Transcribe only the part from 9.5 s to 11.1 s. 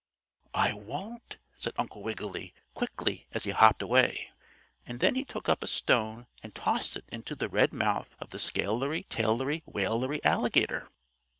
wailery alligator.